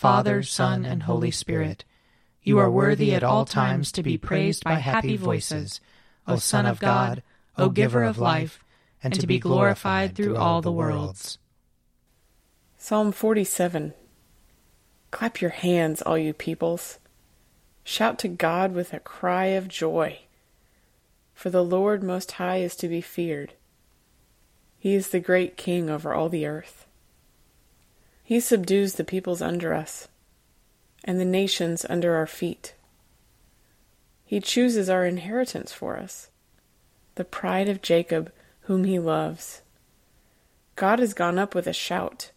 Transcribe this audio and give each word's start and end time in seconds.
Father, 0.00 0.42
Son, 0.42 0.86
and 0.86 1.02
Holy 1.02 1.30
Spirit. 1.30 1.84
You 2.42 2.56
are 2.56 2.70
worthy 2.70 3.12
at 3.12 3.22
all 3.22 3.44
times 3.44 3.92
to 3.92 4.02
be 4.02 4.16
praised 4.16 4.64
by 4.64 4.76
happy 4.76 5.18
voices, 5.18 5.78
O 6.26 6.36
Son 6.36 6.64
of 6.64 6.80
God, 6.80 7.22
O 7.58 7.68
Giver 7.68 8.02
of 8.02 8.16
life, 8.16 8.64
and 9.02 9.12
to 9.20 9.26
be 9.26 9.38
glorified 9.38 10.14
through 10.14 10.38
all 10.38 10.62
the 10.62 10.72
worlds. 10.72 11.36
Psalm 12.78 13.12
47 13.12 13.92
Clap 15.10 15.42
your 15.42 15.50
hands, 15.50 16.00
all 16.00 16.16
you 16.16 16.32
peoples. 16.32 16.98
Shout 17.84 18.18
to 18.20 18.28
God 18.28 18.72
with 18.72 18.94
a 18.94 19.00
cry 19.00 19.48
of 19.48 19.68
joy. 19.68 20.20
For 21.34 21.50
the 21.50 21.62
Lord 21.62 22.02
Most 22.02 22.32
High 22.32 22.60
is 22.60 22.74
to 22.76 22.88
be 22.88 23.02
feared. 23.02 23.52
He 24.78 24.94
is 24.94 25.10
the 25.10 25.20
great 25.20 25.58
King 25.58 25.90
over 25.90 26.14
all 26.14 26.30
the 26.30 26.46
earth. 26.46 26.86
He 28.30 28.38
subdues 28.38 28.94
the 28.94 29.02
peoples 29.02 29.42
under 29.42 29.74
us, 29.74 30.06
and 31.02 31.18
the 31.18 31.24
nations 31.24 31.84
under 31.90 32.14
our 32.14 32.28
feet. 32.28 32.76
He 34.24 34.38
chooses 34.38 34.88
our 34.88 35.04
inheritance 35.04 35.72
for 35.72 35.96
us, 35.96 36.30
the 37.16 37.24
pride 37.24 37.68
of 37.68 37.82
Jacob, 37.82 38.32
whom 38.60 38.84
he 38.84 39.00
loves. 39.00 39.62
God 40.76 41.00
has 41.00 41.12
gone 41.12 41.40
up 41.40 41.56
with 41.56 41.66
a 41.66 41.72
shout, 41.72 42.30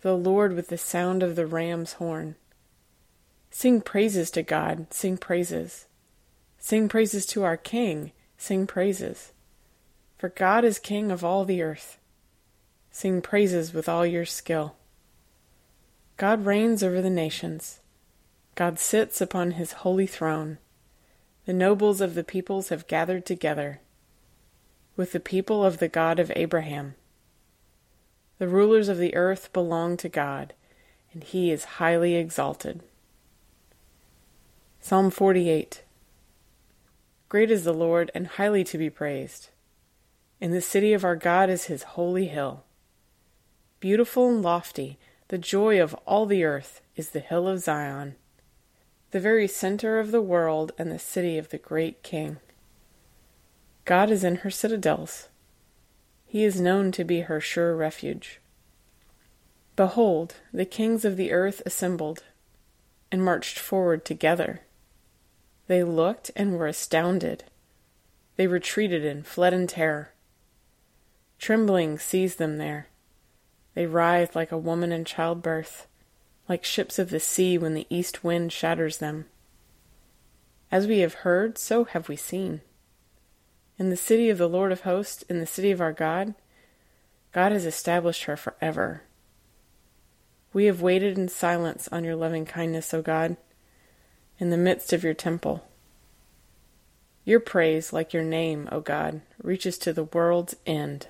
the 0.00 0.16
Lord 0.16 0.52
with 0.54 0.66
the 0.66 0.76
sound 0.76 1.22
of 1.22 1.36
the 1.36 1.46
ram's 1.46 1.92
horn. 1.92 2.34
Sing 3.52 3.80
praises 3.82 4.32
to 4.32 4.42
God, 4.42 4.92
sing 4.92 5.16
praises. 5.16 5.86
Sing 6.58 6.88
praises 6.88 7.24
to 7.26 7.44
our 7.44 7.56
King, 7.56 8.10
sing 8.36 8.66
praises. 8.66 9.30
For 10.18 10.28
God 10.28 10.64
is 10.64 10.80
King 10.80 11.12
of 11.12 11.22
all 11.22 11.44
the 11.44 11.62
earth. 11.62 11.98
Sing 12.90 13.22
praises 13.22 13.72
with 13.72 13.88
all 13.88 14.04
your 14.04 14.26
skill. 14.26 14.74
God 16.20 16.44
reigns 16.44 16.82
over 16.82 17.00
the 17.00 17.08
nations. 17.08 17.80
God 18.54 18.78
sits 18.78 19.22
upon 19.22 19.52
his 19.52 19.72
holy 19.72 20.06
throne. 20.06 20.58
The 21.46 21.54
nobles 21.54 22.02
of 22.02 22.14
the 22.14 22.22
peoples 22.22 22.68
have 22.68 22.86
gathered 22.86 23.24
together 23.24 23.80
with 24.98 25.12
the 25.12 25.18
people 25.18 25.64
of 25.64 25.78
the 25.78 25.88
God 25.88 26.18
of 26.18 26.30
Abraham. 26.36 26.94
The 28.36 28.48
rulers 28.48 28.90
of 28.90 28.98
the 28.98 29.14
earth 29.14 29.50
belong 29.54 29.96
to 29.96 30.10
God, 30.10 30.52
and 31.14 31.24
he 31.24 31.50
is 31.50 31.80
highly 31.80 32.16
exalted. 32.16 32.82
Psalm 34.78 35.10
48 35.10 35.84
Great 37.30 37.50
is 37.50 37.64
the 37.64 37.72
Lord, 37.72 38.10
and 38.14 38.26
highly 38.26 38.62
to 38.64 38.76
be 38.76 38.90
praised. 38.90 39.48
In 40.38 40.50
the 40.50 40.60
city 40.60 40.92
of 40.92 41.02
our 41.02 41.16
God 41.16 41.48
is 41.48 41.64
his 41.64 41.82
holy 41.94 42.26
hill. 42.26 42.64
Beautiful 43.80 44.28
and 44.28 44.42
lofty 44.42 44.98
the 45.30 45.38
joy 45.38 45.80
of 45.80 45.94
all 46.06 46.26
the 46.26 46.42
earth 46.42 46.80
is 46.96 47.10
the 47.10 47.20
hill 47.20 47.46
of 47.46 47.60
Zion, 47.60 48.16
the 49.12 49.20
very 49.20 49.46
center 49.46 50.00
of 50.00 50.10
the 50.10 50.20
world 50.20 50.72
and 50.76 50.90
the 50.90 50.98
city 50.98 51.38
of 51.38 51.50
the 51.50 51.58
great 51.58 52.02
King. 52.02 52.38
God 53.84 54.10
is 54.10 54.24
in 54.24 54.36
her 54.36 54.50
citadels. 54.50 55.28
He 56.26 56.42
is 56.42 56.60
known 56.60 56.90
to 56.90 57.04
be 57.04 57.20
her 57.20 57.40
sure 57.40 57.76
refuge. 57.76 58.40
Behold, 59.76 60.34
the 60.52 60.64
kings 60.64 61.04
of 61.04 61.16
the 61.16 61.30
earth 61.30 61.62
assembled 61.64 62.24
and 63.12 63.24
marched 63.24 63.56
forward 63.56 64.04
together. 64.04 64.62
They 65.68 65.84
looked 65.84 66.32
and 66.34 66.58
were 66.58 66.66
astounded. 66.66 67.44
They 68.34 68.48
retreated 68.48 69.04
and 69.04 69.24
fled 69.24 69.54
in 69.54 69.68
terror. 69.68 70.12
Trembling 71.38 72.00
seized 72.00 72.38
them 72.38 72.58
there. 72.58 72.89
They 73.74 73.86
writhe 73.86 74.34
like 74.34 74.52
a 74.52 74.58
woman 74.58 74.92
in 74.92 75.04
childbirth, 75.04 75.86
like 76.48 76.64
ships 76.64 76.98
of 76.98 77.10
the 77.10 77.20
sea 77.20 77.56
when 77.56 77.74
the 77.74 77.86
east 77.88 78.24
wind 78.24 78.52
shatters 78.52 78.98
them. 78.98 79.26
As 80.72 80.86
we 80.86 80.98
have 81.00 81.14
heard, 81.14 81.58
so 81.58 81.84
have 81.84 82.08
we 82.08 82.16
seen. 82.16 82.60
In 83.78 83.90
the 83.90 83.96
city 83.96 84.28
of 84.28 84.38
the 84.38 84.48
Lord 84.48 84.72
of 84.72 84.82
hosts, 84.82 85.22
in 85.22 85.40
the 85.40 85.46
city 85.46 85.70
of 85.70 85.80
our 85.80 85.92
God, 85.92 86.34
God 87.32 87.52
has 87.52 87.64
established 87.64 88.24
her 88.24 88.36
forever. 88.36 89.02
We 90.52 90.64
have 90.64 90.82
waited 90.82 91.16
in 91.16 91.28
silence 91.28 91.88
on 91.92 92.04
your 92.04 92.16
loving 92.16 92.44
kindness, 92.44 92.92
O 92.92 93.02
God, 93.02 93.36
in 94.38 94.50
the 94.50 94.56
midst 94.56 94.92
of 94.92 95.04
your 95.04 95.14
temple. 95.14 95.64
Your 97.24 97.38
praise, 97.40 97.92
like 97.92 98.12
your 98.12 98.24
name, 98.24 98.68
O 98.72 98.80
God, 98.80 99.20
reaches 99.42 99.78
to 99.78 99.92
the 99.92 100.04
world's 100.04 100.56
end. 100.66 101.06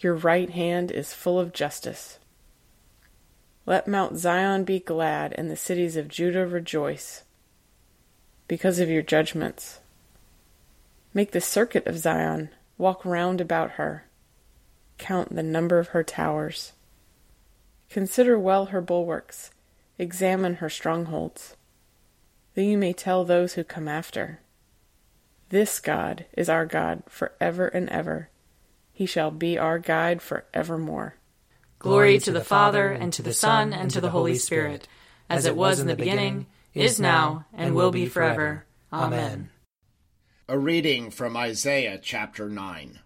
Your 0.00 0.14
right 0.14 0.48
hand 0.48 0.90
is 0.90 1.12
full 1.12 1.38
of 1.38 1.52
justice. 1.52 2.18
Let 3.66 3.86
Mount 3.86 4.16
Zion 4.16 4.64
be 4.64 4.80
glad 4.80 5.34
and 5.36 5.50
the 5.50 5.56
cities 5.56 5.94
of 5.94 6.08
Judah 6.08 6.46
rejoice 6.46 7.22
because 8.48 8.78
of 8.78 8.88
your 8.88 9.02
judgments. 9.02 9.80
Make 11.12 11.32
the 11.32 11.40
circuit 11.40 11.86
of 11.86 11.98
Zion, 11.98 12.48
walk 12.78 13.04
round 13.04 13.42
about 13.42 13.72
her, 13.72 14.06
count 14.96 15.36
the 15.36 15.42
number 15.42 15.78
of 15.78 15.88
her 15.88 16.02
towers. 16.02 16.72
Consider 17.90 18.38
well 18.38 18.66
her 18.66 18.80
bulwarks, 18.80 19.50
examine 19.98 20.56
her 20.56 20.70
strongholds, 20.70 21.56
that 22.54 22.64
you 22.64 22.78
may 22.78 22.94
tell 22.94 23.24
those 23.24 23.52
who 23.52 23.64
come 23.64 23.86
after. 23.86 24.40
This 25.50 25.78
God 25.78 26.24
is 26.32 26.48
our 26.48 26.64
God 26.64 27.02
for 27.06 27.32
ever 27.38 27.68
and 27.68 27.88
ever 27.90 28.30
he 29.00 29.06
shall 29.06 29.30
be 29.30 29.56
our 29.56 29.78
guide 29.78 30.20
for 30.20 30.44
evermore. 30.52 31.14
Glory 31.78 32.18
to 32.18 32.30
the 32.30 32.44
Father, 32.44 32.90
and 32.90 33.14
to 33.14 33.22
the 33.22 33.32
Son, 33.32 33.72
and 33.72 33.90
to 33.90 33.98
the 33.98 34.10
Holy 34.10 34.34
Spirit, 34.34 34.86
as 35.30 35.46
it 35.46 35.56
was 35.56 35.80
in 35.80 35.86
the 35.86 35.96
beginning, 35.96 36.46
is 36.74 37.00
now, 37.00 37.46
and 37.54 37.74
will 37.74 37.90
be 37.90 38.04
forever. 38.04 38.66
Amen. 38.92 39.48
A 40.50 40.58
reading 40.58 41.10
from 41.10 41.34
Isaiah 41.34 41.98
chapter 42.02 42.50
9. 42.50 42.98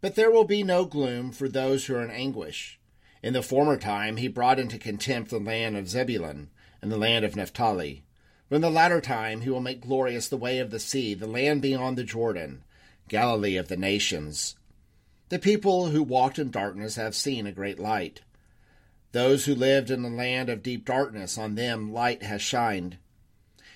But 0.00 0.14
there 0.14 0.30
will 0.30 0.44
be 0.44 0.62
no 0.62 0.84
gloom 0.84 1.32
for 1.32 1.48
those 1.48 1.86
who 1.86 1.96
are 1.96 2.04
in 2.04 2.10
anguish. 2.12 2.78
In 3.20 3.32
the 3.32 3.42
former 3.42 3.76
time 3.76 4.16
he 4.16 4.28
brought 4.28 4.60
into 4.60 4.78
contempt 4.78 5.32
the 5.32 5.40
land 5.40 5.76
of 5.76 5.88
Zebulun 5.88 6.50
and 6.80 6.92
the 6.92 6.96
land 6.96 7.24
of 7.24 7.34
Naphtali. 7.34 8.04
But 8.48 8.56
in 8.56 8.62
the 8.62 8.70
latter 8.70 9.00
time 9.00 9.40
he 9.40 9.50
will 9.50 9.60
make 9.60 9.80
glorious 9.80 10.28
the 10.28 10.36
way 10.36 10.60
of 10.60 10.70
the 10.70 10.78
sea, 10.78 11.14
the 11.14 11.26
land 11.26 11.62
beyond 11.62 11.98
the 11.98 12.04
Jordan, 12.04 12.62
Galilee 13.08 13.56
of 13.56 13.66
the 13.66 13.76
nations. 13.76 14.54
The 15.30 15.38
people 15.38 15.90
who 15.90 16.02
walked 16.02 16.40
in 16.40 16.50
darkness 16.50 16.96
have 16.96 17.14
seen 17.14 17.46
a 17.46 17.52
great 17.52 17.78
light. 17.78 18.20
Those 19.12 19.44
who 19.44 19.54
lived 19.54 19.88
in 19.88 20.02
the 20.02 20.08
land 20.08 20.48
of 20.48 20.60
deep 20.60 20.84
darkness, 20.84 21.38
on 21.38 21.54
them 21.54 21.92
light 21.92 22.24
has 22.24 22.42
shined. 22.42 22.98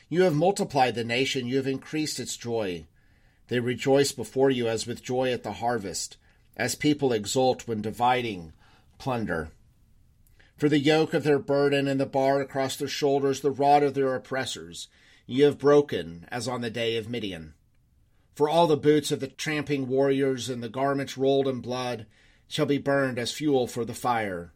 You 0.08 0.22
have 0.22 0.34
multiplied 0.34 0.96
the 0.96 1.04
nation, 1.04 1.46
you 1.46 1.56
have 1.58 1.68
increased 1.68 2.18
its 2.18 2.36
joy. 2.36 2.86
They 3.46 3.60
rejoice 3.60 4.10
before 4.10 4.50
you 4.50 4.66
as 4.66 4.84
with 4.84 5.04
joy 5.04 5.32
at 5.32 5.44
the 5.44 5.52
harvest, 5.52 6.16
as 6.56 6.74
people 6.74 7.12
exult 7.12 7.68
when 7.68 7.82
dividing 7.82 8.52
plunder. 8.98 9.50
For 10.56 10.68
the 10.68 10.80
yoke 10.80 11.14
of 11.14 11.22
their 11.22 11.38
burden 11.38 11.86
and 11.86 12.00
the 12.00 12.06
bar 12.06 12.40
across 12.40 12.74
their 12.74 12.88
shoulders, 12.88 13.42
the 13.42 13.52
rod 13.52 13.84
of 13.84 13.94
their 13.94 14.16
oppressors, 14.16 14.88
you 15.24 15.44
have 15.44 15.58
broken, 15.58 16.26
as 16.32 16.48
on 16.48 16.62
the 16.62 16.70
day 16.70 16.96
of 16.96 17.08
Midian. 17.08 17.54
For 18.34 18.48
all 18.48 18.66
the 18.66 18.76
boots 18.76 19.12
of 19.12 19.20
the 19.20 19.28
tramping 19.28 19.88
warriors 19.88 20.48
and 20.48 20.62
the 20.62 20.69
garments 20.69 21.16
rolled 21.16 21.46
in 21.46 21.60
blood 21.60 22.06
shall 22.48 22.66
be 22.66 22.78
burned 22.78 23.19
as 23.19 23.32
fuel 23.32 23.66
for 23.66 23.84
the 23.84 23.94
fire. 23.94 24.52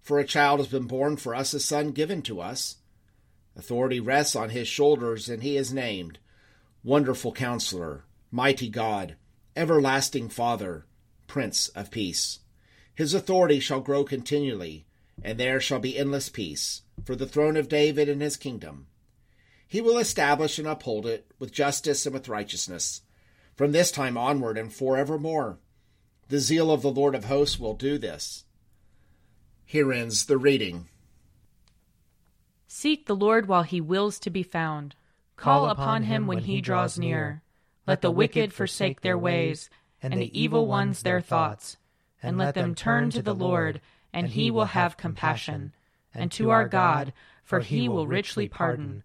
For 0.00 0.18
a 0.18 0.24
child 0.24 0.60
has 0.60 0.68
been 0.68 0.86
born 0.86 1.16
for 1.16 1.34
us, 1.34 1.52
a 1.52 1.60
son 1.60 1.90
given 1.90 2.22
to 2.22 2.40
us. 2.40 2.76
Authority 3.56 4.00
rests 4.00 4.36
on 4.36 4.50
his 4.50 4.68
shoulders, 4.68 5.28
and 5.28 5.42
he 5.42 5.56
is 5.56 5.72
named 5.72 6.18
Wonderful 6.84 7.32
Counselor, 7.32 8.04
Mighty 8.30 8.68
God, 8.68 9.16
Everlasting 9.56 10.28
Father, 10.28 10.86
Prince 11.26 11.68
of 11.70 11.90
Peace. 11.90 12.38
His 12.94 13.12
authority 13.12 13.60
shall 13.60 13.80
grow 13.80 14.04
continually, 14.04 14.86
and 15.22 15.38
there 15.38 15.60
shall 15.60 15.80
be 15.80 15.98
endless 15.98 16.28
peace 16.28 16.82
for 17.04 17.16
the 17.16 17.26
throne 17.26 17.56
of 17.56 17.68
David 17.68 18.08
and 18.08 18.22
his 18.22 18.36
kingdom. 18.36 18.86
He 19.70 19.80
will 19.80 19.98
establish 19.98 20.58
and 20.58 20.66
uphold 20.66 21.06
it 21.06 21.30
with 21.38 21.52
justice 21.52 22.04
and 22.04 22.12
with 22.12 22.28
righteousness 22.28 23.02
from 23.54 23.70
this 23.70 23.92
time 23.92 24.16
onward 24.16 24.58
and 24.58 24.72
forevermore. 24.72 25.60
The 26.28 26.40
zeal 26.40 26.72
of 26.72 26.82
the 26.82 26.90
Lord 26.90 27.14
of 27.14 27.26
hosts 27.26 27.56
will 27.60 27.74
do 27.74 27.96
this. 27.96 28.44
Here 29.64 29.92
ends 29.92 30.26
the 30.26 30.38
reading. 30.38 30.88
Seek 32.66 33.06
the 33.06 33.14
Lord 33.14 33.46
while 33.46 33.62
he 33.62 33.80
wills 33.80 34.18
to 34.20 34.28
be 34.28 34.42
found. 34.42 34.96
Call 35.36 35.70
upon 35.70 36.02
him 36.02 36.26
when 36.26 36.38
he 36.38 36.60
draws 36.60 36.98
near. 36.98 37.42
Let 37.86 38.02
the 38.02 38.10
wicked 38.10 38.52
forsake 38.52 39.02
their 39.02 39.16
ways, 39.16 39.70
and 40.02 40.14
the 40.14 40.36
evil 40.36 40.66
ones 40.66 41.02
their 41.02 41.20
thoughts. 41.20 41.76
And 42.20 42.36
let 42.36 42.56
them 42.56 42.74
turn 42.74 43.10
to 43.10 43.22
the 43.22 43.36
Lord, 43.36 43.80
and 44.12 44.30
he 44.30 44.50
will 44.50 44.64
have 44.64 44.96
compassion. 44.96 45.74
And 46.12 46.32
to 46.32 46.50
our 46.50 46.66
God, 46.66 47.12
for 47.44 47.60
he 47.60 47.88
will 47.88 48.08
richly 48.08 48.48
pardon. 48.48 49.04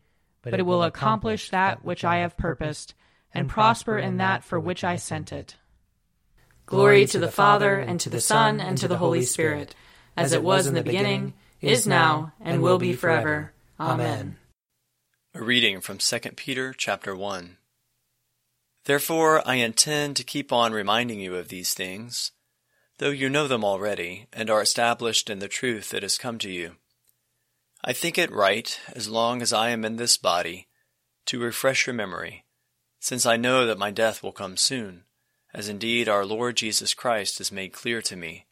but 0.41 0.59
it 0.59 0.65
will 0.65 0.83
accomplish 0.83 1.49
that 1.49 1.83
which 1.83 2.03
I 2.03 2.17
have 2.17 2.37
purposed, 2.37 2.93
and 3.33 3.49
prosper 3.49 3.97
in 3.97 4.17
that 4.17 4.43
for 4.43 4.59
which 4.59 4.83
I 4.83 4.95
sent 4.95 5.31
it. 5.31 5.55
Glory 6.65 7.05
to 7.07 7.19
the 7.19 7.31
Father, 7.31 7.75
and 7.75 7.99
to 7.99 8.09
the 8.09 8.21
Son, 8.21 8.59
and 8.59 8.77
to 8.77 8.87
the 8.87 8.97
Holy 8.97 9.23
Spirit, 9.23 9.75
as 10.15 10.33
it 10.33 10.43
was 10.43 10.67
in 10.67 10.73
the 10.73 10.83
beginning, 10.83 11.33
is 11.59 11.85
now, 11.85 12.33
and 12.39 12.61
will 12.61 12.79
be 12.79 12.93
forever. 12.93 13.53
Amen. 13.79 14.37
A 15.33 15.41
reading 15.41 15.79
from 15.79 15.97
2 15.97 16.19
Peter 16.35 16.73
chapter 16.73 17.15
1. 17.15 17.57
Therefore 18.85 19.47
I 19.47 19.55
intend 19.55 20.15
to 20.17 20.23
keep 20.23 20.51
on 20.51 20.73
reminding 20.73 21.19
you 21.19 21.35
of 21.35 21.49
these 21.49 21.73
things, 21.73 22.31
though 22.97 23.11
you 23.11 23.29
know 23.29 23.47
them 23.47 23.63
already, 23.63 24.27
and 24.33 24.49
are 24.49 24.61
established 24.61 25.29
in 25.29 25.39
the 25.39 25.47
truth 25.47 25.89
that 25.89 26.03
has 26.03 26.17
come 26.17 26.37
to 26.39 26.49
you. 26.49 26.75
I 27.83 27.93
think 27.93 28.17
it 28.17 28.31
right, 28.31 28.79
as 28.93 29.09
long 29.09 29.41
as 29.41 29.51
I 29.51 29.69
am 29.69 29.83
in 29.83 29.95
this 29.95 30.17
body, 30.17 30.67
to 31.25 31.39
refresh 31.39 31.87
your 31.87 31.95
memory, 31.95 32.45
since 32.99 33.25
I 33.25 33.37
know 33.37 33.65
that 33.65 33.79
my 33.79 33.89
death 33.89 34.21
will 34.21 34.31
come 34.31 34.55
soon, 34.55 35.05
as 35.53 35.67
indeed 35.67 36.07
our 36.07 36.25
Lord 36.25 36.57
Jesus 36.57 36.93
Christ 36.93 37.39
has 37.39 37.51
made 37.51 37.73
clear 37.73 38.01
to 38.03 38.15
me. 38.15 38.45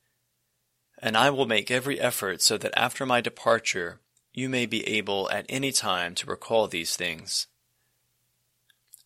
And 1.02 1.16
I 1.16 1.30
will 1.30 1.46
make 1.46 1.70
every 1.70 2.00
effort 2.00 2.42
so 2.42 2.58
that 2.58 2.78
after 2.78 3.06
my 3.06 3.22
departure 3.22 4.02
you 4.34 4.50
may 4.50 4.66
be 4.66 4.88
able 4.88 5.30
at 5.32 5.46
any 5.48 5.72
time 5.72 6.16
to 6.16 6.26
recall 6.28 6.68
these 6.68 6.96
things. 6.96 7.48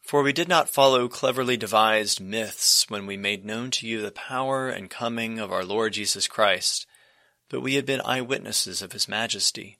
For 0.02 0.22
we 0.22 0.34
did 0.34 0.50
not 0.50 0.70
follow 0.70 1.08
cleverly 1.08 1.56
devised 1.56 2.20
myths 2.20 2.90
when 2.90 3.06
we 3.06 3.16
made 3.16 3.46
known 3.46 3.72
to 3.72 3.88
you 3.88 4.02
the 4.02 4.12
power 4.12 4.70
and 4.70 4.90
coming 4.90 5.40
of 5.40 5.52
our 5.52 5.64
Lord 5.64 5.94
Jesus 5.94 6.28
Christ, 6.28 6.86
but 7.50 7.62
we 7.62 7.75
had 7.75 7.86
been 7.86 8.02
eyewitnesses 8.02 8.81
of 8.81 8.92
his 8.92 9.08
majesty. 9.08 9.78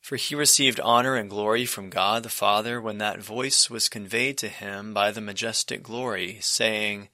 For 0.00 0.16
he 0.16 0.34
received 0.34 0.80
honor 0.80 1.14
and 1.14 1.28
glory 1.30 1.66
from 1.66 1.90
God 1.90 2.22
the 2.22 2.30
Father 2.30 2.80
when 2.80 2.98
that 2.98 3.22
voice 3.22 3.68
was 3.68 3.88
conveyed 3.88 4.38
to 4.38 4.48
him 4.48 4.94
by 4.94 5.10
the 5.10 5.20
majestic 5.20 5.82
glory, 5.82 6.38
saying, 6.40 7.10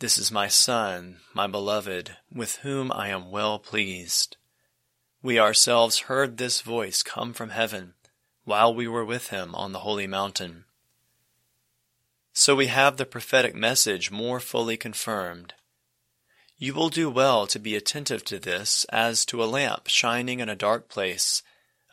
This 0.00 0.18
is 0.18 0.32
my 0.32 0.48
Son, 0.48 1.20
my 1.32 1.46
beloved, 1.46 2.16
with 2.32 2.56
whom 2.56 2.90
I 2.92 3.08
am 3.08 3.30
well 3.30 3.58
pleased. 3.58 4.36
We 5.22 5.38
ourselves 5.38 6.00
heard 6.00 6.36
this 6.36 6.60
voice 6.60 7.02
come 7.02 7.32
from 7.32 7.50
heaven 7.50 7.94
while 8.44 8.74
we 8.74 8.86
were 8.86 9.04
with 9.04 9.28
him 9.28 9.54
on 9.54 9.72
the 9.72 9.80
holy 9.80 10.06
mountain. 10.06 10.64
So 12.32 12.54
we 12.54 12.66
have 12.66 12.96
the 12.96 13.06
prophetic 13.06 13.54
message 13.54 14.10
more 14.10 14.40
fully 14.40 14.76
confirmed. 14.76 15.54
You 16.58 16.74
will 16.74 16.90
do 16.90 17.08
well 17.08 17.46
to 17.46 17.58
be 17.58 17.74
attentive 17.74 18.24
to 18.26 18.38
this 18.38 18.84
as 18.90 19.24
to 19.26 19.42
a 19.42 19.46
lamp 19.46 19.86
shining 19.86 20.40
in 20.40 20.48
a 20.48 20.56
dark 20.56 20.88
place 20.88 21.42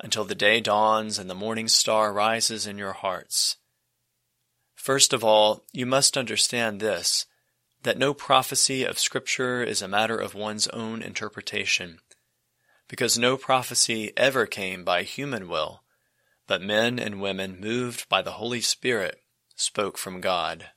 until 0.02 0.26
the 0.26 0.36
day 0.36 0.60
dawns 0.60 1.18
and 1.18 1.30
the 1.30 1.36
morning 1.36 1.68
star 1.68 2.12
rises 2.12 2.66
in 2.66 2.78
your 2.78 2.94
hearts. 2.94 3.58
First 4.76 5.14
of 5.14 5.24
all, 5.24 5.64
you 5.72 5.86
must 5.86 6.18
understand 6.18 6.80
this 6.80 7.26
that 7.84 7.98
no 7.98 8.14
prophecy 8.14 8.84
of 8.84 9.00
Scripture 9.00 9.64
is 9.64 9.82
a 9.82 9.88
matter 9.88 10.18
of 10.18 10.36
one's 10.36 10.68
own 10.68 11.02
interpretation, 11.02 12.00
because 12.88 13.18
no 13.18 13.38
prophecy 13.38 14.12
ever 14.16 14.46
came 14.46 14.84
by 14.84 15.02
human 15.04 15.48
will, 15.48 15.82
but 16.46 16.62
men 16.62 17.00
and 17.00 17.22
women 17.22 17.60
moved 17.60 18.08
by 18.08 18.22
the 18.22 18.34
Holy 18.34 18.62
Spirit 18.62 19.20
spoke 19.56 19.98
from 19.98 20.22
God. 20.22 20.68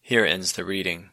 Here 0.00 0.24
ends 0.24 0.52
the 0.52 0.64
reading. 0.64 1.10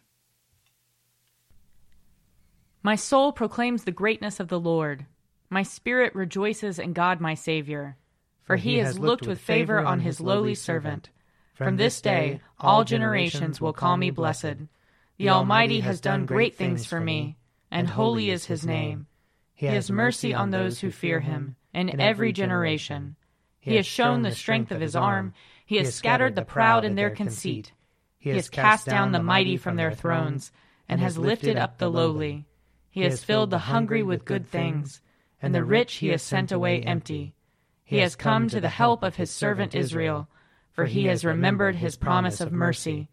My 2.82 2.96
soul 2.96 3.32
proclaims 3.32 3.84
the 3.84 3.91
greatness 3.91 4.39
of 4.39 4.48
the 4.48 4.60
Lord. 4.60 5.06
My 5.50 5.64
spirit 5.64 6.16
rejoices 6.16 6.80
in 6.80 6.94
God 6.94 7.20
my 7.22 7.34
Saviour. 7.34 7.98
For 8.44 8.56
he 8.56 8.78
has 8.78 9.00
looked 9.00 9.25
with 9.25 9.40
favor 9.40 9.80
on 9.80 10.02
his 10.02 10.22
lowly 10.22 10.56
servant. 10.56 11.10
From 11.54 11.78
this 11.78 12.02
day 12.02 12.42
all 12.60 12.84
generations 12.84 13.62
will 13.62 13.74
call 13.74 13.98
me 13.98 14.12
blessed. 14.12 14.68
The 15.18 15.30
Almighty 15.30 15.80
has 15.80 16.02
done 16.02 16.25
great 16.25 16.56
things 16.56 16.86
for 16.86 17.00
me, 17.00 17.38
and 17.72 17.90
holy 17.90 18.30
is 18.30 18.46
his 18.46 18.66
name. 18.66 19.08
He 19.54 19.68
has 19.68 19.90
mercy 19.90 20.34
on 20.34 20.52
those 20.52 20.82
who 20.82 20.92
fear 20.92 21.22
him, 21.22 21.56
in 21.74 22.00
every 22.00 22.34
generation. 22.34 23.16
He 23.60 23.78
has 23.78 23.86
shown 23.86 24.22
the 24.22 24.36
strength 24.36 24.72
of 24.72 24.82
his 24.82 24.96
arm. 24.96 25.34
He 25.66 25.78
has 25.78 25.96
scattered 25.96 26.36
the 26.36 26.46
proud 26.46 26.86
in 26.86 26.96
their 26.96 27.10
conceit. 27.10 27.72
He 28.20 28.32
has 28.32 28.50
cast 28.50 28.86
down 28.86 29.12
the 29.12 29.24
mighty 29.24 29.58
from 29.58 29.75
their 29.75 29.92
thrones, 29.92 30.52
and 30.90 31.00
has 31.00 31.18
lifted 31.18 31.58
up 31.58 31.78
the 31.78 31.90
lowly. 31.90 32.46
He 32.90 33.02
has 33.02 33.24
filled 33.24 33.50
the 33.50 33.60
hungry 33.60 34.04
with 34.04 34.25
good 34.25 34.48
things, 34.48 35.02
and 35.46 35.54
the 35.54 35.64
rich 35.64 35.98
he 35.98 36.08
has 36.08 36.24
sent 36.24 36.52
away 36.52 36.82
empty. 36.82 37.36
He 37.84 38.00
has 38.00 38.16
come 38.16 38.50
to 38.50 38.60
the 38.60 38.68
help 38.68 39.04
of 39.04 39.18
his 39.18 39.30
servant 39.30 39.75
Israel, 39.75 40.28
for 40.72 40.86
he 40.86 41.06
has 41.06 41.24
remembered 41.24 41.75
his 41.75 41.96
promise 41.96 42.42
of 42.42 42.52
mercy, 42.52 43.10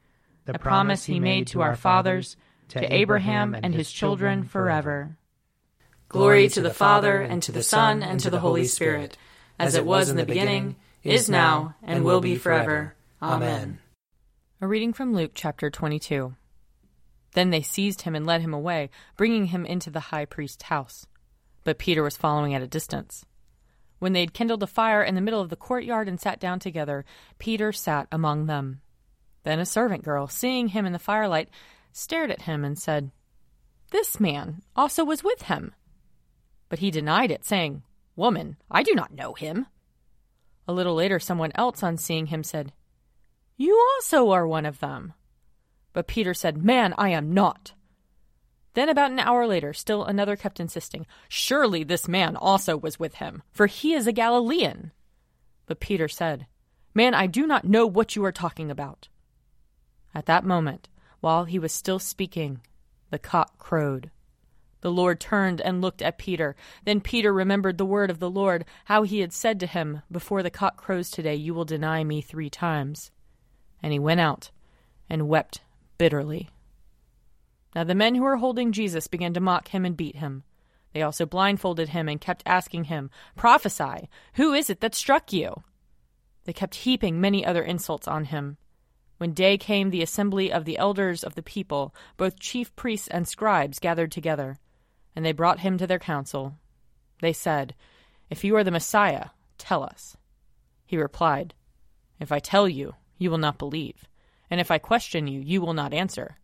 the 0.46 0.58
promise 0.58 1.04
he 1.04 1.20
made 1.20 1.46
to 1.48 1.60
our 1.60 1.76
fathers, 1.76 2.38
to 2.68 2.90
Abraham 2.90 3.54
and 3.54 3.74
his 3.74 3.92
children 3.92 4.44
forever. 4.44 5.18
Glory 6.08 6.48
to 6.48 6.62
the 6.62 6.72
Father, 6.72 7.20
and 7.20 7.42
to 7.42 7.52
the 7.52 7.62
Son, 7.62 8.02
and 8.02 8.18
to 8.20 8.30
the 8.30 8.40
Holy 8.40 8.64
Spirit, 8.64 9.18
as 9.58 9.74
it 9.74 9.84
was 9.84 10.08
in 10.08 10.16
the 10.16 10.24
beginning 10.24 10.76
is 11.02 11.28
now, 11.28 11.74
and 11.82 12.02
will 12.02 12.22
be 12.22 12.36
forever. 12.36 12.94
Amen. 13.20 13.78
A 14.62 14.66
reading 14.66 14.94
from 14.94 15.12
Luke 15.12 15.32
chapter 15.34 15.68
22. 15.68 16.34
Then 17.34 17.50
they 17.50 17.60
seized 17.60 18.02
him 18.02 18.14
and 18.14 18.24
led 18.24 18.40
him 18.40 18.54
away, 18.54 18.88
bringing 19.18 19.48
him 19.48 19.66
into 19.66 19.90
the 19.90 20.00
high 20.00 20.24
priest's 20.24 20.62
house. 20.62 21.06
But 21.64 21.78
Peter 21.78 22.02
was 22.02 22.16
following 22.16 22.54
at 22.54 22.62
a 22.62 22.66
distance. 22.66 23.24
When 23.98 24.12
they 24.12 24.20
had 24.20 24.34
kindled 24.34 24.62
a 24.62 24.66
fire 24.66 25.02
in 25.02 25.14
the 25.14 25.20
middle 25.20 25.40
of 25.40 25.48
the 25.48 25.56
courtyard 25.56 26.08
and 26.08 26.20
sat 26.20 26.40
down 26.40 26.58
together, 26.58 27.04
Peter 27.38 27.72
sat 27.72 28.08
among 28.10 28.46
them. 28.46 28.80
Then 29.44 29.60
a 29.60 29.66
servant 29.66 30.02
girl, 30.02 30.26
seeing 30.26 30.68
him 30.68 30.86
in 30.86 30.92
the 30.92 30.98
firelight, 30.98 31.48
stared 31.92 32.30
at 32.30 32.42
him 32.42 32.64
and 32.64 32.78
said, 32.78 33.12
This 33.90 34.18
man 34.18 34.62
also 34.74 35.04
was 35.04 35.22
with 35.22 35.42
him. 35.42 35.72
But 36.68 36.80
he 36.80 36.90
denied 36.90 37.30
it, 37.30 37.44
saying, 37.44 37.82
Woman, 38.16 38.56
I 38.70 38.82
do 38.82 38.94
not 38.94 39.14
know 39.14 39.34
him. 39.34 39.66
A 40.66 40.72
little 40.72 40.94
later, 40.94 41.18
someone 41.18 41.52
else, 41.54 41.82
on 41.82 41.96
seeing 41.96 42.26
him, 42.26 42.42
said, 42.42 42.72
You 43.56 43.78
also 43.94 44.30
are 44.30 44.46
one 44.46 44.66
of 44.66 44.80
them. 44.80 45.12
But 45.92 46.06
Peter 46.06 46.34
said, 46.34 46.64
Man, 46.64 46.94
I 46.98 47.10
am 47.10 47.32
not. 47.32 47.72
Then, 48.74 48.88
about 48.88 49.10
an 49.10 49.18
hour 49.18 49.46
later, 49.46 49.72
still 49.72 50.04
another 50.04 50.36
kept 50.36 50.58
insisting, 50.58 51.06
Surely 51.28 51.84
this 51.84 52.08
man 52.08 52.36
also 52.36 52.76
was 52.76 52.98
with 52.98 53.16
him, 53.16 53.42
for 53.52 53.66
he 53.66 53.92
is 53.92 54.06
a 54.06 54.12
Galilean. 54.12 54.92
But 55.66 55.80
Peter 55.80 56.08
said, 56.08 56.46
Man, 56.94 57.14
I 57.14 57.26
do 57.26 57.46
not 57.46 57.64
know 57.64 57.86
what 57.86 58.16
you 58.16 58.24
are 58.24 58.32
talking 58.32 58.70
about. 58.70 59.08
At 60.14 60.26
that 60.26 60.44
moment, 60.44 60.88
while 61.20 61.44
he 61.44 61.58
was 61.58 61.72
still 61.72 61.98
speaking, 61.98 62.60
the 63.10 63.18
cock 63.18 63.58
crowed. 63.58 64.10
The 64.80 64.90
Lord 64.90 65.20
turned 65.20 65.60
and 65.60 65.80
looked 65.80 66.02
at 66.02 66.18
Peter. 66.18 66.56
Then 66.84 67.00
Peter 67.00 67.32
remembered 67.32 67.78
the 67.78 67.86
word 67.86 68.10
of 68.10 68.18
the 68.18 68.30
Lord, 68.30 68.64
how 68.86 69.04
he 69.04 69.20
had 69.20 69.32
said 69.32 69.60
to 69.60 69.66
him, 69.66 70.02
Before 70.10 70.42
the 70.42 70.50
cock 70.50 70.76
crows 70.76 71.10
today, 71.10 71.36
you 71.36 71.54
will 71.54 71.64
deny 71.64 72.02
me 72.02 72.20
three 72.20 72.50
times. 72.50 73.10
And 73.82 73.92
he 73.92 73.98
went 73.98 74.20
out 74.20 74.50
and 75.08 75.28
wept 75.28 75.60
bitterly. 75.98 76.50
Now 77.74 77.84
the 77.84 77.94
men 77.94 78.14
who 78.14 78.22
were 78.22 78.36
holding 78.36 78.72
Jesus 78.72 79.06
began 79.06 79.34
to 79.34 79.40
mock 79.40 79.68
him 79.68 79.84
and 79.84 79.96
beat 79.96 80.16
him. 80.16 80.44
They 80.92 81.02
also 81.02 81.24
blindfolded 81.24 81.90
him 81.90 82.08
and 82.08 82.20
kept 82.20 82.42
asking 82.44 82.84
him, 82.84 83.10
Prophesy, 83.34 84.08
who 84.34 84.52
is 84.52 84.68
it 84.68 84.80
that 84.80 84.94
struck 84.94 85.32
you? 85.32 85.62
They 86.44 86.52
kept 86.52 86.74
heaping 86.74 87.20
many 87.20 87.44
other 87.44 87.62
insults 87.62 88.06
on 88.06 88.26
him. 88.26 88.58
When 89.18 89.32
day 89.32 89.56
came, 89.56 89.90
the 89.90 90.02
assembly 90.02 90.52
of 90.52 90.64
the 90.64 90.76
elders 90.76 91.24
of 91.24 91.34
the 91.34 91.42
people, 91.42 91.94
both 92.16 92.40
chief 92.40 92.74
priests 92.76 93.08
and 93.08 93.26
scribes, 93.26 93.78
gathered 93.78 94.12
together 94.12 94.58
and 95.14 95.24
they 95.24 95.32
brought 95.32 95.60
him 95.60 95.78
to 95.78 95.86
their 95.86 95.98
council. 95.98 96.56
They 97.20 97.32
said, 97.32 97.74
If 98.30 98.44
you 98.44 98.56
are 98.56 98.64
the 98.64 98.70
Messiah, 98.70 99.26
tell 99.58 99.82
us. 99.82 100.16
He 100.86 100.96
replied, 100.96 101.54
If 102.18 102.32
I 102.32 102.38
tell 102.38 102.68
you, 102.68 102.94
you 103.18 103.30
will 103.30 103.38
not 103.38 103.58
believe, 103.58 104.08
and 104.50 104.60
if 104.60 104.70
I 104.70 104.78
question 104.78 105.26
you, 105.26 105.40
you 105.40 105.60
will 105.60 105.74
not 105.74 105.92
answer. 105.92 106.38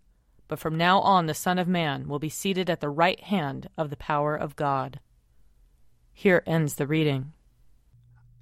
But 0.49 0.59
from 0.59 0.77
now 0.77 1.01
on, 1.01 1.27
the 1.27 1.35
Son 1.35 1.59
of 1.59 1.69
Man 1.69 2.09
will 2.09 2.19
be 2.19 2.29
seated 2.29 2.69
at 2.69 2.81
the 2.81 2.89
right 2.89 3.21
hand 3.21 3.69
of 3.77 3.91
the 3.91 3.97
power 3.97 4.35
of 4.35 4.57
God. 4.57 4.99
Here 6.13 6.43
ends 6.47 6.75
the 6.75 6.87
reading. 6.87 7.33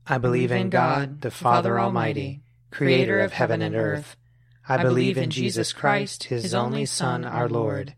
I 0.07 0.19
believe 0.19 0.53
in 0.53 0.71
God, 0.71 1.21
the 1.21 1.33
Father 1.33 1.79
Almighty, 1.79 2.43
creator 2.71 3.19
of 3.21 3.33
heaven 3.33 3.61
and 3.61 3.75
earth. 3.75 4.17
I 4.69 4.83
believe 4.83 5.19
in 5.19 5.31
Jesus 5.31 5.73
Christ, 5.73 6.25
his 6.25 6.55
only 6.55 6.87
Son, 6.87 7.25
our 7.25 7.49
Lord 7.49 7.95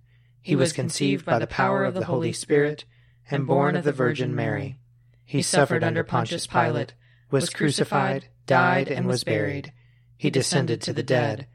he 0.49 0.57
was 0.57 0.73
conceived 0.73 1.27
by 1.27 1.38
the 1.38 1.47
power 1.47 1.85
of 1.85 1.93
the 1.93 2.07
Holy 2.07 2.33
Spirit 2.33 2.87
and 3.31 3.47
born 3.47 3.77
of 3.77 3.85
the 3.85 3.93
Virgin 3.93 4.35
Mary. 4.35 4.79
He 5.23 5.43
suffered 5.43 5.85
under 5.85 6.03
Pontius 6.03 6.47
Pilate, 6.47 6.95
was 7.31 7.50
crucified, 7.50 8.29
died, 8.47 8.88
and 8.88 9.07
was 9.07 9.25
buried. 9.25 9.75
He 10.17 10.31
descended 10.31 10.81
to 10.81 10.95
the 10.95 11.03
dead. 11.03 11.49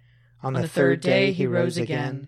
On 0.43 0.53
the 0.53 0.67
third 0.67 0.99
day 0.99 1.31
he 1.31 1.47
rose 1.47 1.75
again. 1.75 2.27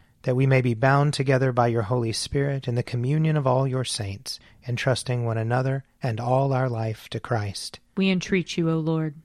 That 0.23 0.35
we 0.35 0.45
may 0.45 0.61
be 0.61 0.73
bound 0.73 1.13
together 1.13 1.51
by 1.51 1.67
your 1.67 1.83
Holy 1.83 2.13
Spirit 2.13 2.67
in 2.67 2.75
the 2.75 2.83
communion 2.83 3.35
of 3.35 3.47
all 3.47 3.67
your 3.67 3.83
saints, 3.83 4.39
entrusting 4.67 5.25
one 5.25 5.37
another 5.37 5.83
and 6.03 6.19
all 6.19 6.53
our 6.53 6.69
life 6.69 7.09
to 7.09 7.19
Christ. 7.19 7.79
We 7.97 8.09
entreat 8.09 8.57
you, 8.57 8.69
O 8.69 8.77
Lord. 8.77 9.15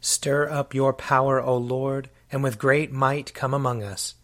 Stir 0.00 0.48
up 0.48 0.74
your 0.74 0.92
power, 0.92 1.42
O 1.42 1.56
Lord, 1.56 2.08
and 2.30 2.42
with 2.42 2.58
great 2.58 2.92
might 2.92 3.34
come 3.34 3.52
among 3.52 3.82
us. 3.82 4.14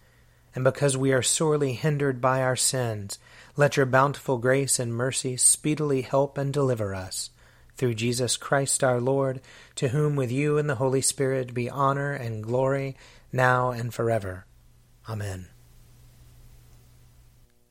And 0.55 0.63
because 0.63 0.97
we 0.97 1.13
are 1.13 1.23
sorely 1.23 1.73
hindered 1.73 2.21
by 2.21 2.43
our 2.43 2.57
sins, 2.57 3.19
let 3.57 3.77
your 3.77 3.87
bountiful 3.87 4.39
grace 4.39 4.79
and 4.79 4.95
mercy 4.95 5.37
speedily 5.37 6.03
help 6.03 6.39
and 6.39 6.53
deliver 6.53 6.95
us 6.95 7.31
through 7.77 7.95
Jesus 7.95 8.37
Christ 8.37 8.85
our 8.85 9.01
Lord, 9.01 9.41
to 9.77 9.89
whom 9.89 10.17
with 10.17 10.31
you 10.31 10.59
and 10.59 10.71
the 10.71 10.77
Holy 10.77 11.01
Spirit 11.01 11.55
be 11.55 11.69
honor 11.69 12.13
and 12.13 12.43
glory, 12.45 12.97
now 13.35 13.71
and 13.71 13.93
forever. 13.93 14.47
Amen. 15.09 15.49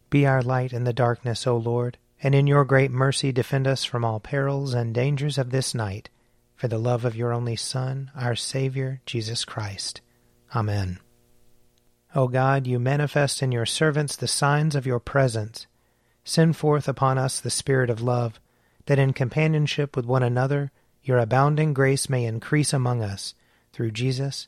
Be 0.09 0.27
our 0.27 0.43
light 0.43 0.73
in 0.73 0.83
the 0.83 0.93
darkness, 0.93 1.47
O 1.47 1.57
Lord, 1.57 1.97
and 2.21 2.35
in 2.35 2.45
your 2.45 2.65
great 2.65 2.91
mercy 2.91 3.31
defend 3.31 3.67
us 3.67 3.83
from 3.83 4.05
all 4.05 4.19
perils 4.19 4.73
and 4.73 4.93
dangers 4.93 5.37
of 5.37 5.49
this 5.49 5.73
night, 5.73 6.09
for 6.55 6.67
the 6.67 6.77
love 6.77 7.03
of 7.05 7.15
your 7.15 7.33
only 7.33 7.55
Son, 7.55 8.11
our 8.15 8.35
Saviour, 8.35 9.01
Jesus 9.05 9.43
Christ. 9.43 10.01
Amen. 10.55 10.99
O 12.13 12.27
God, 12.27 12.67
you 12.67 12.77
manifest 12.77 13.41
in 13.41 13.51
your 13.51 13.65
servants 13.65 14.15
the 14.15 14.27
signs 14.27 14.75
of 14.75 14.85
your 14.85 14.99
presence. 14.99 15.65
Send 16.23 16.55
forth 16.55 16.87
upon 16.87 17.17
us 17.17 17.39
the 17.39 17.49
Spirit 17.49 17.89
of 17.89 18.01
love 18.01 18.39
that 18.85 18.99
in 18.99 19.13
companionship 19.13 19.95
with 19.95 20.05
one 20.05 20.23
another 20.23 20.71
your 21.01 21.17
abounding 21.17 21.73
grace 21.73 22.07
may 22.07 22.25
increase 22.25 22.71
among 22.71 23.01
us, 23.01 23.33
through 23.73 23.91
Jesus 23.91 24.47